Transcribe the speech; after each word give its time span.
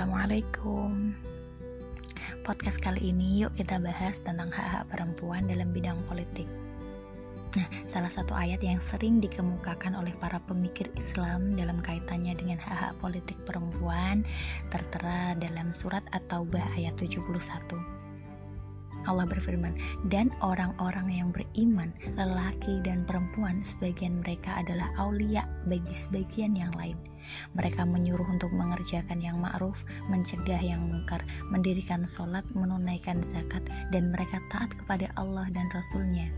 Assalamualaikum. 0.00 1.12
Podcast 2.40 2.80
kali 2.80 3.12
ini 3.12 3.44
yuk 3.44 3.52
kita 3.52 3.76
bahas 3.84 4.16
tentang 4.24 4.48
hak-hak 4.48 4.88
perempuan 4.88 5.44
dalam 5.44 5.76
bidang 5.76 6.00
politik. 6.08 6.48
Nah, 7.52 7.68
salah 7.84 8.08
satu 8.08 8.32
ayat 8.32 8.64
yang 8.64 8.80
sering 8.80 9.20
dikemukakan 9.20 10.00
oleh 10.00 10.16
para 10.16 10.40
pemikir 10.48 10.88
Islam 10.96 11.52
dalam 11.52 11.84
kaitannya 11.84 12.32
dengan 12.32 12.56
hak-hak 12.64 12.96
politik 12.96 13.36
perempuan 13.44 14.24
tertera 14.72 15.36
dalam 15.36 15.76
surat 15.76 16.00
At-Taubah 16.16 16.80
ayat 16.80 16.96
71 16.96 17.99
Allah 19.06 19.24
berfirman, 19.28 19.76
dan 20.12 20.28
orang-orang 20.44 21.08
yang 21.08 21.28
beriman, 21.30 21.94
lelaki 22.18 22.82
dan 22.84 23.04
perempuan, 23.04 23.64
sebagian 23.64 24.20
mereka 24.20 24.60
adalah 24.60 24.88
aulia 25.00 25.46
bagi 25.68 25.94
sebagian 25.94 26.56
yang 26.56 26.72
lain. 26.76 26.96
Mereka 27.54 27.86
menyuruh 27.86 28.26
untuk 28.26 28.50
mengerjakan 28.50 29.20
yang 29.22 29.38
ma'ruf, 29.38 29.84
mencegah 30.10 30.60
yang 30.60 30.82
mungkar, 30.88 31.22
mendirikan 31.52 32.04
sholat, 32.08 32.42
menunaikan 32.56 33.22
zakat, 33.22 33.62
dan 33.94 34.10
mereka 34.10 34.42
taat 34.50 34.72
kepada 34.74 35.12
Allah 35.14 35.46
dan 35.52 35.68
Rasulnya. 35.70 36.32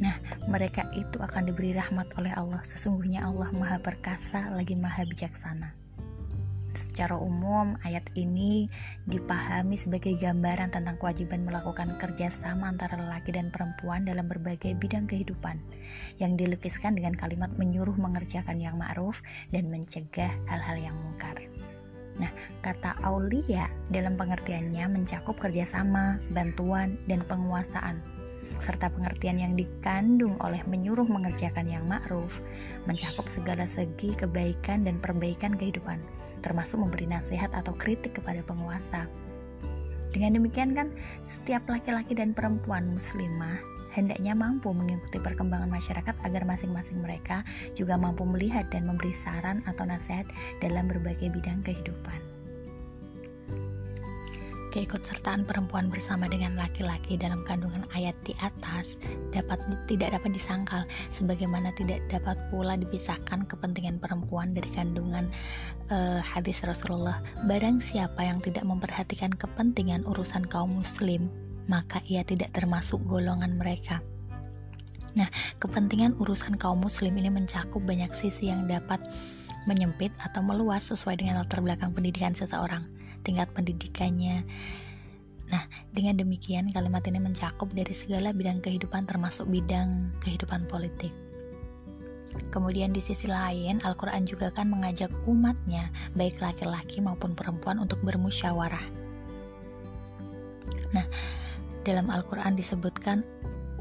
Nah, 0.00 0.16
mereka 0.48 0.88
itu 0.96 1.20
akan 1.20 1.52
diberi 1.52 1.76
rahmat 1.76 2.16
oleh 2.16 2.32
Allah. 2.32 2.64
Sesungguhnya 2.64 3.28
Allah 3.28 3.52
Maha 3.52 3.76
Perkasa 3.84 4.48
lagi 4.48 4.72
Maha 4.72 5.04
Bijaksana. 5.04 5.76
Secara 6.70 7.18
umum, 7.18 7.74
ayat 7.82 8.06
ini 8.14 8.70
dipahami 9.10 9.74
sebagai 9.74 10.14
gambaran 10.14 10.70
tentang 10.70 11.02
kewajiban 11.02 11.42
melakukan 11.42 11.98
kerjasama 11.98 12.70
antara 12.70 12.94
lelaki 12.94 13.34
dan 13.34 13.50
perempuan 13.50 14.06
dalam 14.06 14.30
berbagai 14.30 14.78
bidang 14.78 15.10
kehidupan, 15.10 15.58
yang 16.22 16.38
dilukiskan 16.38 16.94
dengan 16.94 17.18
kalimat 17.18 17.50
menyuruh 17.58 17.98
mengerjakan 17.98 18.62
yang 18.62 18.78
ma'ruf 18.78 19.18
dan 19.50 19.66
mencegah 19.66 20.30
hal-hal 20.46 20.78
yang 20.78 20.96
mungkar. 21.02 21.34
Nah, 22.22 22.30
kata 22.62 23.02
aulia 23.02 23.66
dalam 23.90 24.14
pengertiannya 24.14 24.86
mencakup 24.94 25.42
kerjasama, 25.42 26.22
bantuan, 26.30 26.94
dan 27.10 27.26
penguasaan, 27.26 27.98
serta 28.62 28.94
pengertian 28.94 29.42
yang 29.42 29.58
dikandung 29.58 30.38
oleh 30.38 30.62
menyuruh 30.70 31.08
mengerjakan 31.08 31.66
yang 31.66 31.82
ma'ruf, 31.90 32.44
mencakup 32.86 33.26
segala 33.26 33.66
segi 33.66 34.14
kebaikan 34.14 34.86
dan 34.86 35.02
perbaikan 35.02 35.58
kehidupan 35.58 35.98
termasuk 36.40 36.80
memberi 36.80 37.06
nasihat 37.06 37.52
atau 37.52 37.76
kritik 37.76 38.18
kepada 38.18 38.40
penguasa. 38.42 39.06
Dengan 40.10 40.42
demikian 40.42 40.74
kan 40.74 40.90
setiap 41.22 41.70
laki-laki 41.70 42.18
dan 42.18 42.34
perempuan 42.34 42.90
muslimah 42.90 43.62
hendaknya 43.94 44.38
mampu 44.38 44.70
mengikuti 44.70 45.18
perkembangan 45.18 45.70
masyarakat 45.70 46.14
agar 46.22 46.42
masing-masing 46.46 47.02
mereka 47.02 47.42
juga 47.74 47.98
mampu 47.98 48.22
melihat 48.26 48.66
dan 48.70 48.86
memberi 48.86 49.14
saran 49.14 49.62
atau 49.66 49.86
nasihat 49.86 50.26
dalam 50.62 50.86
berbagai 50.86 51.30
bidang 51.30 51.62
kehidupan. 51.66 52.39
Keikutsertaan 54.80 55.44
perempuan 55.44 55.92
bersama 55.92 56.24
dengan 56.24 56.56
laki-laki 56.56 57.20
dalam 57.20 57.44
kandungan 57.44 57.84
ayat 57.92 58.16
di 58.24 58.32
atas 58.40 58.96
dapat 59.28 59.60
tidak 59.84 60.16
dapat 60.16 60.32
disangkal 60.32 60.88
sebagaimana 61.12 61.68
tidak 61.76 62.00
dapat 62.08 62.40
pula 62.48 62.80
dipisahkan 62.80 63.44
kepentingan 63.44 64.00
perempuan 64.00 64.56
dari 64.56 64.72
kandungan 64.72 65.28
uh, 65.92 66.24
hadis 66.24 66.64
Rasulullah. 66.64 67.20
Barang 67.44 67.84
siapa 67.84 68.24
yang 68.24 68.40
tidak 68.40 68.64
memperhatikan 68.64 69.36
kepentingan 69.36 70.08
urusan 70.08 70.48
kaum 70.48 70.80
muslim 70.80 71.28
maka 71.68 72.00
ia 72.08 72.24
tidak 72.24 72.48
termasuk 72.56 73.04
golongan 73.04 73.60
mereka. 73.60 74.00
Nah, 75.12 75.28
kepentingan 75.60 76.16
urusan 76.16 76.56
kaum 76.56 76.80
muslim 76.80 77.12
ini 77.20 77.28
mencakup 77.28 77.84
banyak 77.84 78.16
sisi 78.16 78.48
yang 78.48 78.64
dapat 78.64 78.96
menyempit 79.68 80.16
atau 80.24 80.40
meluas 80.40 80.88
sesuai 80.88 81.20
dengan 81.20 81.36
latar 81.36 81.60
belakang 81.60 81.92
pendidikan 81.92 82.32
seseorang 82.32 82.99
tingkat 83.22 83.48
pendidikannya. 83.52 84.44
Nah, 85.50 85.64
dengan 85.90 86.14
demikian 86.14 86.70
kalimat 86.70 87.02
ini 87.10 87.18
mencakup 87.18 87.74
dari 87.74 87.90
segala 87.90 88.30
bidang 88.30 88.62
kehidupan 88.62 89.04
termasuk 89.10 89.50
bidang 89.50 90.14
kehidupan 90.22 90.70
politik. 90.70 91.10
Kemudian 92.54 92.94
di 92.94 93.02
sisi 93.02 93.26
lain, 93.26 93.82
Al-Quran 93.82 94.22
juga 94.22 94.54
akan 94.54 94.78
mengajak 94.78 95.10
umatnya, 95.26 95.90
baik 96.14 96.38
laki-laki 96.38 97.02
maupun 97.02 97.34
perempuan 97.34 97.82
untuk 97.82 97.98
bermusyawarah. 98.06 98.86
Nah, 100.94 101.06
dalam 101.82 102.06
Al-Quran 102.06 102.54
disebutkan 102.54 103.26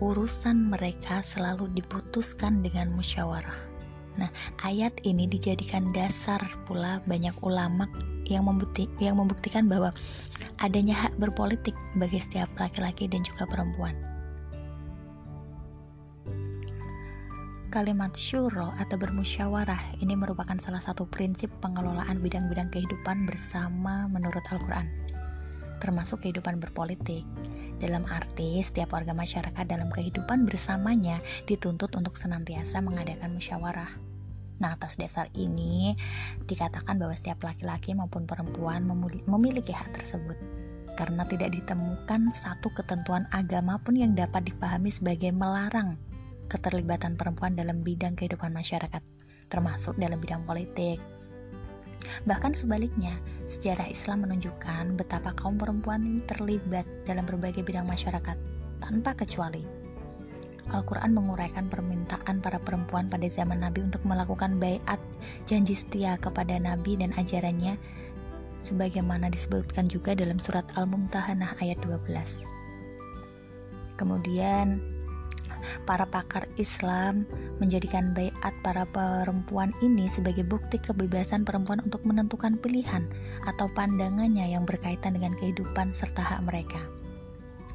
urusan 0.01 0.73
mereka 0.73 1.21
selalu 1.21 1.69
diputuskan 1.77 2.65
dengan 2.65 2.89
musyawarah. 2.97 3.69
Nah, 4.17 4.29
ayat 4.65 4.97
ini 5.05 5.29
dijadikan 5.29 5.93
dasar 5.93 6.41
pula 6.65 6.99
banyak 7.05 7.35
ulama 7.45 7.85
yang, 8.33 8.45
membukti, 8.45 8.85
yang 9.01 9.17
membuktikan 9.17 9.65
bahwa 9.65 9.89
adanya 10.61 10.95
hak 11.07 11.17
berpolitik 11.17 11.73
bagi 11.97 12.19
setiap 12.21 12.51
laki-laki 12.59 13.09
dan 13.09 13.25
juga 13.25 13.49
perempuan. 13.49 13.95
Kalimat 17.69 18.17
syuro 18.17 18.73
atau 18.81 18.97
bermusyawarah 18.97 20.01
ini 20.01 20.17
merupakan 20.17 20.57
salah 20.57 20.81
satu 20.81 21.05
prinsip 21.05 21.53
pengelolaan 21.61 22.17
bidang-bidang 22.17 22.73
kehidupan 22.73 23.29
bersama 23.29 24.09
menurut 24.09 24.41
Al-Quran, 24.49 24.89
termasuk 25.77 26.25
kehidupan 26.25 26.57
berpolitik. 26.57 27.29
Dalam 27.77 28.09
arti, 28.09 28.57
setiap 28.65 28.97
warga 28.97 29.13
masyarakat 29.13 29.69
dalam 29.69 29.93
kehidupan 29.93 30.49
bersamanya 30.49 31.21
dituntut 31.45 31.93
untuk 31.93 32.17
senantiasa 32.17 32.81
mengadakan 32.81 33.37
musyawarah 33.37 34.08
Nah, 34.59 34.75
atas 34.75 34.99
dasar 34.99 35.31
ini 35.35 35.95
dikatakan 36.43 36.99
bahwa 36.99 37.15
setiap 37.15 37.43
laki-laki 37.47 37.95
maupun 37.95 38.27
perempuan 38.27 38.83
memiliki 39.27 39.71
hak 39.71 39.95
tersebut 39.95 40.35
karena 40.99 41.23
tidak 41.23 41.55
ditemukan 41.55 42.27
satu 42.35 42.75
ketentuan 42.75 43.23
agama 43.31 43.79
pun 43.79 43.95
yang 43.95 44.11
dapat 44.11 44.51
dipahami 44.51 44.91
sebagai 44.91 45.31
melarang 45.31 45.95
keterlibatan 46.51 47.15
perempuan 47.15 47.55
dalam 47.55 47.85
bidang 47.85 48.19
kehidupan 48.19 48.51
masyarakat, 48.51 48.99
termasuk 49.47 49.95
dalam 49.95 50.19
bidang 50.19 50.43
politik. 50.43 50.99
Bahkan 52.27 52.51
sebaliknya, 52.51 53.15
sejarah 53.47 53.87
Islam 53.87 54.27
menunjukkan 54.27 54.97
betapa 54.99 55.31
kaum 55.37 55.55
perempuan 55.55 56.03
ini 56.03 56.19
terlibat 56.25 56.83
dalam 57.07 57.23
berbagai 57.23 57.63
bidang 57.63 57.87
masyarakat 57.87 58.35
tanpa 58.81 59.15
kecuali 59.15 59.63
Al-Quran 60.69 61.17
menguraikan 61.17 61.65
permintaan 61.67 62.41
para 62.45 62.61
perempuan 62.61 63.09
pada 63.09 63.25
zaman 63.25 63.65
Nabi 63.65 63.81
untuk 63.85 64.05
melakukan 64.05 64.61
bayat 64.61 65.01
janji 65.49 65.73
setia 65.73 66.17
kepada 66.21 66.61
Nabi 66.61 67.01
dan 67.01 67.09
ajarannya 67.17 67.77
sebagaimana 68.61 69.31
disebutkan 69.33 69.89
juga 69.89 70.13
dalam 70.13 70.37
surat 70.37 70.67
Al-Mumtahanah 70.77 71.57
ayat 71.63 71.79
12. 71.81 72.45
Kemudian 73.97 74.79
para 75.83 76.07
pakar 76.07 76.47
Islam 76.55 77.25
menjadikan 77.59 78.15
bayat 78.15 78.53
para 78.63 78.87
perempuan 78.87 79.73
ini 79.83 80.07
sebagai 80.07 80.47
bukti 80.47 80.79
kebebasan 80.79 81.43
perempuan 81.43 81.83
untuk 81.83 82.05
menentukan 82.07 82.55
pilihan 82.61 83.03
atau 83.43 83.67
pandangannya 83.73 84.47
yang 84.53 84.63
berkaitan 84.63 85.17
dengan 85.17 85.35
kehidupan 85.35 85.91
serta 85.91 86.23
hak 86.23 86.41
mereka. 86.45 86.79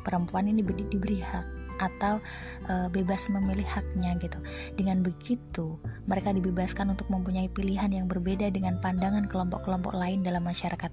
Perempuan 0.05 0.49
ini 0.49 0.61
diberi 0.65 1.21
hak 1.21 1.64
atau 1.81 2.21
e, 2.67 2.75
bebas 2.91 3.31
memilih 3.31 3.67
haknya 3.67 4.15
gitu. 4.21 4.39
Dengan 4.75 5.01
begitu, 5.01 5.79
mereka 6.07 6.35
dibebaskan 6.35 6.95
untuk 6.95 7.09
mempunyai 7.11 7.51
pilihan 7.51 7.91
yang 7.91 8.07
berbeda 8.07 8.51
dengan 8.51 8.79
pandangan 8.83 9.27
kelompok-kelompok 9.27 9.95
lain 9.97 10.23
dalam 10.23 10.45
masyarakat. 10.45 10.91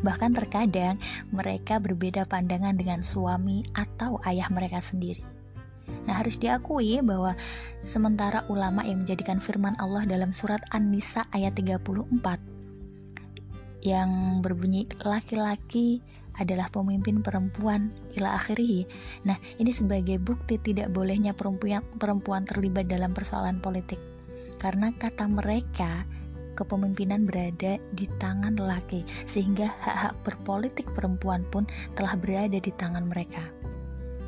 Bahkan 0.00 0.30
terkadang 0.36 0.96
mereka 1.32 1.78
berbeda 1.82 2.24
pandangan 2.28 2.76
dengan 2.76 3.00
suami 3.04 3.66
atau 3.76 4.20
ayah 4.28 4.48
mereka 4.52 4.80
sendiri. 4.80 5.24
Nah, 6.06 6.18
harus 6.18 6.38
diakui 6.38 6.98
bahwa 7.04 7.36
sementara 7.84 8.42
ulama 8.50 8.82
yang 8.82 9.06
menjadikan 9.06 9.38
firman 9.38 9.78
Allah 9.78 10.02
dalam 10.06 10.34
surat 10.34 10.62
An-Nisa 10.74 11.26
ayat 11.30 11.54
34 11.54 12.02
yang 13.82 14.38
berbunyi 14.42 14.86
laki-laki 15.02 15.98
adalah 16.40 16.72
pemimpin 16.72 17.20
perempuan 17.20 17.92
ila 18.16 18.36
akhirih. 18.38 18.88
Nah, 19.28 19.36
ini 19.60 19.72
sebagai 19.74 20.16
bukti 20.16 20.56
tidak 20.56 20.88
bolehnya 20.94 21.36
perempuan 21.36 21.84
perempuan 22.00 22.48
terlibat 22.48 22.88
dalam 22.88 23.12
persoalan 23.12 23.60
politik. 23.60 24.00
Karena 24.56 24.94
kata 24.94 25.28
mereka 25.28 26.06
kepemimpinan 26.54 27.24
berada 27.24 27.80
di 27.92 28.06
tangan 28.20 28.54
lelaki 28.56 29.02
sehingga 29.24 29.66
hak-hak 29.66 30.14
berpolitik 30.22 30.86
perempuan 30.92 31.42
pun 31.48 31.64
telah 31.96 32.14
berada 32.16 32.56
di 32.56 32.72
tangan 32.72 33.08
mereka. 33.08 33.42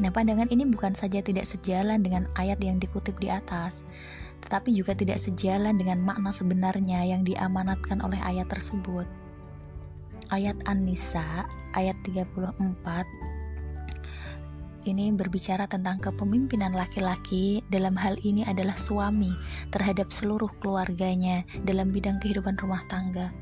Nah, 0.02 0.10
pandangan 0.10 0.50
ini 0.50 0.66
bukan 0.66 0.90
saja 0.90 1.22
tidak 1.22 1.46
sejalan 1.46 2.02
dengan 2.02 2.26
ayat 2.34 2.58
yang 2.58 2.82
dikutip 2.82 3.14
di 3.22 3.30
atas, 3.30 3.86
tetapi 4.42 4.74
juga 4.74 4.98
tidak 4.98 5.22
sejalan 5.22 5.78
dengan 5.78 6.02
makna 6.02 6.34
sebenarnya 6.34 7.06
yang 7.06 7.22
diamanatkan 7.22 8.02
oleh 8.02 8.18
ayat 8.26 8.50
tersebut 8.50 9.06
ayat 10.34 10.58
An-Nisa 10.66 11.46
ayat 11.78 11.94
34 12.02 12.58
ini 14.84 15.08
berbicara 15.16 15.64
tentang 15.64 15.96
kepemimpinan 15.96 16.76
laki-laki 16.76 17.64
dalam 17.72 17.96
hal 17.96 18.20
ini 18.20 18.44
adalah 18.44 18.76
suami 18.76 19.32
terhadap 19.72 20.12
seluruh 20.12 20.52
keluarganya 20.60 21.46
dalam 21.64 21.88
bidang 21.88 22.20
kehidupan 22.20 22.60
rumah 22.60 22.84
tangga. 22.84 23.32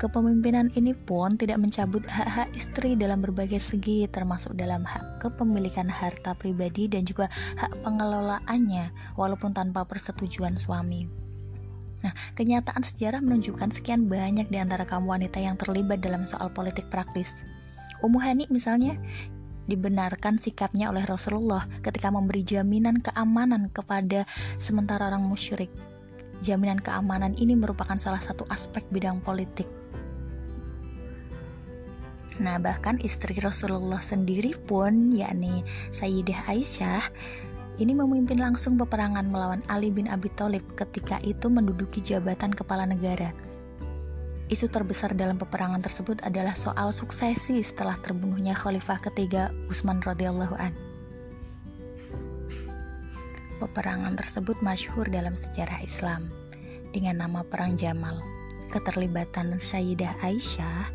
Kepemimpinan 0.00 0.72
ini 0.74 0.96
pun 0.96 1.38
tidak 1.38 1.62
mencabut 1.62 2.02
hak-hak 2.08 2.50
istri 2.56 2.98
dalam 2.98 3.22
berbagai 3.22 3.62
segi, 3.62 4.08
termasuk 4.10 4.56
dalam 4.58 4.82
hak 4.82 5.22
kepemilikan 5.22 5.86
harta 5.86 6.34
pribadi 6.34 6.90
dan 6.90 7.06
juga 7.06 7.30
hak 7.60 7.86
pengelolaannya, 7.86 9.14
walaupun 9.14 9.54
tanpa 9.54 9.86
persetujuan 9.86 10.58
suami. 10.58 11.21
Nah, 12.02 12.12
kenyataan 12.34 12.82
sejarah 12.82 13.22
menunjukkan 13.22 13.70
sekian 13.70 14.10
banyak 14.10 14.50
di 14.50 14.58
antara 14.58 14.82
kaum 14.82 15.06
wanita 15.06 15.38
yang 15.38 15.54
terlibat 15.54 16.02
dalam 16.02 16.26
soal 16.26 16.50
politik 16.50 16.90
praktis. 16.90 17.46
Ummu 18.02 18.18
Hani 18.18 18.44
misalnya 18.50 18.98
dibenarkan 19.70 20.42
sikapnya 20.42 20.90
oleh 20.90 21.06
Rasulullah 21.06 21.62
ketika 21.86 22.10
memberi 22.10 22.42
jaminan 22.42 22.98
keamanan 22.98 23.70
kepada 23.70 24.26
sementara 24.58 25.06
orang 25.06 25.22
musyrik. 25.22 25.70
Jaminan 26.42 26.82
keamanan 26.82 27.38
ini 27.38 27.54
merupakan 27.54 27.94
salah 28.02 28.18
satu 28.18 28.42
aspek 28.50 28.82
bidang 28.90 29.22
politik 29.22 29.70
Nah, 32.40 32.56
bahkan 32.56 32.96
istri 33.04 33.36
Rasulullah 33.36 34.00
sendiri 34.00 34.56
pun, 34.56 35.12
yakni 35.12 35.60
Sayyidah 35.92 36.48
Aisyah, 36.48 37.04
ini 37.80 37.96
memimpin 37.96 38.36
langsung 38.36 38.76
peperangan 38.76 39.24
melawan 39.24 39.64
Ali 39.72 39.88
bin 39.88 40.04
Abi 40.12 40.28
Thalib 40.28 40.64
ketika 40.76 41.16
itu 41.24 41.48
menduduki 41.48 42.04
jabatan 42.04 42.52
kepala 42.52 42.84
negara. 42.84 43.32
Isu 44.52 44.68
terbesar 44.68 45.16
dalam 45.16 45.40
peperangan 45.40 45.80
tersebut 45.80 46.20
adalah 46.20 46.52
soal 46.52 46.92
suksesi 46.92 47.64
setelah 47.64 47.96
terbunuhnya 47.96 48.52
khalifah 48.52 49.00
ketiga 49.00 49.48
Utsman 49.72 50.04
radhiyallahu 50.04 50.52
an. 50.60 50.76
Peperangan 53.56 54.12
tersebut 54.20 54.60
masyhur 54.60 55.08
dalam 55.08 55.32
sejarah 55.32 55.80
Islam 55.80 56.28
dengan 56.92 57.24
nama 57.24 57.40
Perang 57.46 57.72
Jamal. 57.72 58.41
Keterlibatan 58.72 59.60
Sayyidah 59.60 60.24
Aisyah 60.24 60.88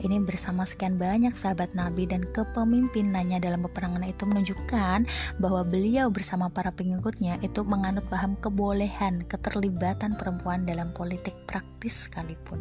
ini 0.00 0.16
bersama 0.18 0.64
sekian 0.64 0.96
banyak 0.96 1.36
sahabat 1.36 1.76
Nabi 1.76 2.08
dan 2.08 2.24
kepemimpinannya 2.24 3.38
dalam 3.38 3.62
peperangan 3.62 4.02
itu 4.02 4.24
menunjukkan 4.24 5.04
bahwa 5.38 5.62
beliau 5.62 6.08
bersama 6.08 6.48
para 6.48 6.72
pengikutnya 6.72 7.38
itu 7.44 7.62
menganut 7.62 8.02
paham 8.08 8.34
kebolehan 8.40 9.22
keterlibatan 9.28 10.16
perempuan 10.16 10.64
dalam 10.64 10.90
politik 10.96 11.36
praktis 11.44 12.08
sekalipun. 12.08 12.58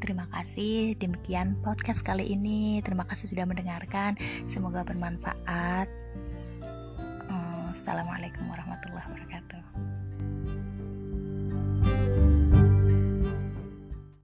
Terima 0.00 0.24
kasih, 0.32 0.96
demikian 0.96 1.60
podcast 1.60 2.02
kali 2.02 2.24
ini. 2.24 2.80
Terima 2.80 3.04
kasih 3.04 3.30
sudah 3.30 3.44
mendengarkan. 3.44 4.16
Semoga 4.48 4.82
bermanfaat. 4.82 5.88
Assalamualaikum 7.76 8.48
warahmatullahi 8.48 9.04
wabarakatuh. 9.04 9.95